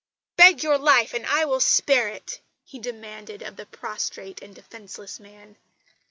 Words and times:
"Beg 0.35 0.63
your 0.63 0.79
life, 0.79 1.13
and 1.13 1.27
I 1.27 1.45
will 1.45 1.59
spare 1.59 2.07
it," 2.07 2.39
he 2.65 2.79
demanded 2.79 3.43
of 3.43 3.55
the 3.55 3.67
prostrate 3.67 4.41
and 4.41 4.55
defenceless 4.55 5.19
man. 5.19 5.57